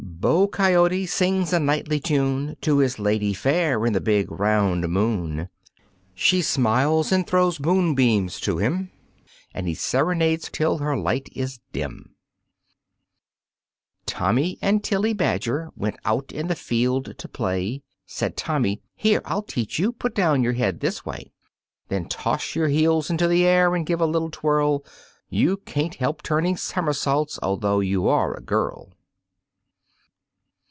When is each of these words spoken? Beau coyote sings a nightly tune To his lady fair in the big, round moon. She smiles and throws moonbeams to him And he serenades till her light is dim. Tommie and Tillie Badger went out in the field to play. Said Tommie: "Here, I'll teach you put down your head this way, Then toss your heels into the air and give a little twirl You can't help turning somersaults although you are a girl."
Beau 0.21 0.47
coyote 0.47 1.07
sings 1.07 1.51
a 1.51 1.59
nightly 1.59 1.99
tune 1.99 2.55
To 2.61 2.77
his 2.77 2.99
lady 2.99 3.33
fair 3.33 3.83
in 3.87 3.93
the 3.93 3.99
big, 3.99 4.31
round 4.31 4.87
moon. 4.87 5.49
She 6.13 6.43
smiles 6.43 7.11
and 7.11 7.25
throws 7.25 7.59
moonbeams 7.59 8.39
to 8.41 8.59
him 8.59 8.91
And 9.51 9.67
he 9.67 9.73
serenades 9.73 10.47
till 10.51 10.77
her 10.77 10.95
light 10.95 11.27
is 11.33 11.59
dim. 11.73 12.13
Tommie 14.05 14.59
and 14.61 14.83
Tillie 14.83 15.13
Badger 15.13 15.71
went 15.75 15.97
out 16.05 16.31
in 16.31 16.47
the 16.49 16.55
field 16.55 17.17
to 17.17 17.27
play. 17.27 17.81
Said 18.05 18.37
Tommie: 18.37 18.83
"Here, 18.93 19.23
I'll 19.25 19.41
teach 19.41 19.79
you 19.79 19.91
put 19.91 20.13
down 20.13 20.43
your 20.43 20.53
head 20.53 20.81
this 20.81 21.03
way, 21.03 21.31
Then 21.87 22.05
toss 22.07 22.53
your 22.53 22.67
heels 22.67 23.09
into 23.09 23.27
the 23.27 23.43
air 23.47 23.73
and 23.73 23.87
give 23.87 23.99
a 24.01 24.05
little 24.05 24.29
twirl 24.29 24.85
You 25.29 25.57
can't 25.57 25.95
help 25.95 26.21
turning 26.21 26.57
somersaults 26.57 27.39
although 27.41 27.79
you 27.79 28.07
are 28.07 28.35
a 28.35 28.41
girl." 28.41 28.93